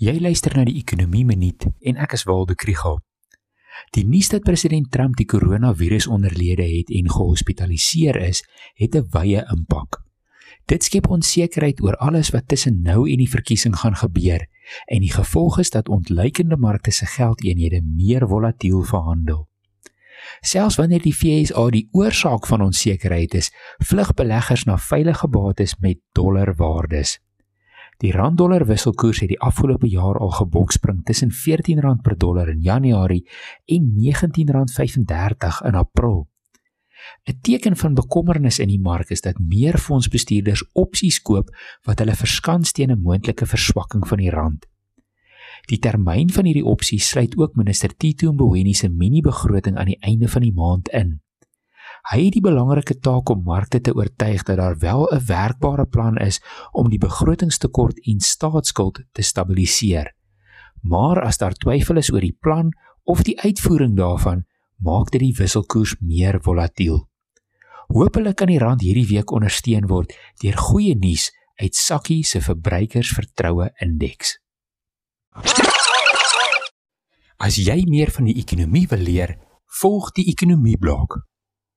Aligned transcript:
Jy 0.00 0.14
luister 0.16 0.54
na 0.56 0.62
die 0.64 0.78
Ekonomie 0.80 1.26
Minuut 1.28 1.66
en 1.84 1.98
ek 2.00 2.14
is 2.16 2.22
Waldo 2.24 2.54
Krügel. 2.56 3.02
Die 3.92 4.06
nuus 4.08 4.30
dat 4.32 4.46
president 4.46 4.88
Trump 4.94 5.18
die 5.18 5.26
koronavirus 5.28 6.06
onderlede 6.08 6.64
het 6.64 6.88
en 6.96 7.10
gehospitaliseer 7.12 8.16
is, 8.16 8.40
het 8.80 8.96
'n 8.96 9.04
wye 9.12 9.44
impak. 9.52 10.00
Dit 10.64 10.84
skep 10.84 11.10
onsekerheid 11.10 11.82
oor 11.84 11.96
alles 12.00 12.32
wat 12.32 12.48
tussen 12.48 12.80
nou 12.82 13.10
en 13.10 13.18
die 13.18 13.28
verkiesing 13.28 13.76
gaan 13.76 13.94
gebeur 13.94 14.48
en 14.88 15.00
die 15.00 15.12
gevolg 15.12 15.58
is 15.58 15.70
dat 15.70 15.88
ontleikende 15.88 16.56
markte 16.56 16.90
se 16.90 17.06
geldeenhede 17.06 17.82
meer 17.82 18.28
volatiel 18.28 18.82
verhandel. 18.82 19.48
Selfs 20.40 20.76
wanneer 20.76 21.02
die 21.02 21.14
FSA 21.14 21.70
die 21.70 21.88
oorsaak 21.92 22.46
van 22.46 22.62
onsekerheid 22.62 23.34
is, 23.34 23.52
vlug 23.78 24.14
beleggers 24.14 24.64
na 24.64 24.78
veilige 24.78 25.28
bates 25.28 25.76
met 25.78 25.98
dollarwaardes. 26.12 27.20
Die 28.00 28.12
rand-dollar 28.12 28.64
wisselkoers 28.64 29.18
het 29.20 29.28
die 29.28 29.40
afgelope 29.44 29.88
jaar 29.88 30.16
al 30.18 30.30
gebokspring 30.32 31.02
tussen 31.04 31.32
R14 31.36 32.00
per 32.02 32.16
dollar 32.16 32.48
in 32.48 32.60
Januarie 32.64 33.26
en 33.66 33.92
R19.35 33.92 35.60
in 35.68 35.74
April. 35.74 36.28
'n 37.28 37.38
Teken 37.40 37.76
van 37.76 37.94
bekommernis 37.94 38.58
in 38.58 38.68
die 38.68 38.80
mark 38.80 39.10
is 39.10 39.20
dat 39.20 39.38
meer 39.38 39.78
fondsbestuurders 39.78 40.64
opsies 40.72 41.20
koop 41.22 41.52
wat 41.84 41.98
hulle 41.98 42.16
verskans 42.16 42.72
teen 42.72 42.90
'n 42.90 43.02
moontlike 43.02 43.46
verswakking 43.46 44.08
van 44.08 44.18
die 44.18 44.30
rand. 44.30 44.66
Die 45.68 45.78
termyn 45.78 46.30
van 46.30 46.44
hierdie 46.44 46.64
opsies 46.64 47.08
sluit 47.08 47.36
ook 47.36 47.54
minister 47.54 47.96
Tito 47.96 48.32
Mboweni 48.32 48.74
se 48.74 48.88
mini-begroting 48.88 49.76
aan 49.76 49.92
die 49.92 50.00
einde 50.00 50.28
van 50.28 50.42
die 50.42 50.54
maand 50.54 50.88
in. 50.88 51.20
Hy 52.08 52.24
het 52.24 52.32
die 52.32 52.44
belangrike 52.44 52.96
taak 52.98 53.28
om 53.30 53.42
markte 53.44 53.80
te 53.80 53.92
oortuig 53.94 54.42
dat 54.48 54.56
daar 54.56 54.78
wel 54.78 55.08
'n 55.12 55.24
werkbare 55.26 55.86
plan 55.86 56.16
is 56.16 56.40
om 56.72 56.88
die 56.88 56.98
begrotingstekort 56.98 58.00
en 58.06 58.20
staatsskuld 58.20 59.02
te 59.12 59.22
stabiliseer. 59.22 60.14
Maar 60.82 61.20
as 61.22 61.38
daar 61.38 61.52
twyfel 61.52 61.96
is 61.96 62.12
oor 62.12 62.20
die 62.20 62.36
plan 62.40 62.72
of 63.04 63.22
die 63.22 63.40
uitvoering 63.40 63.96
daarvan, 63.96 64.44
maak 64.76 65.10
dit 65.10 65.20
die 65.20 65.34
wisselkoers 65.36 65.96
meer 66.00 66.40
volatiel. 66.42 67.08
Hoopelik 67.86 68.36
kan 68.36 68.46
die 68.46 68.58
rand 68.58 68.80
hierdie 68.80 69.06
week 69.06 69.30
ondersteun 69.30 69.86
word 69.86 70.14
deur 70.42 70.56
goeie 70.56 70.94
nuus 70.94 71.30
uit 71.60 71.74
Sakkie 71.74 72.24
se 72.24 72.40
verbruikersvertroue 72.40 73.70
indeks. 73.82 74.38
As 77.40 77.56
jy 77.56 77.84
meer 77.88 78.10
van 78.10 78.24
die 78.24 78.36
ekonomie 78.36 78.86
wil 78.88 79.02
leer, 79.04 79.38
volg 79.80 80.12
die 80.12 80.26
ekonomie 80.32 80.78
blok. 80.78 81.29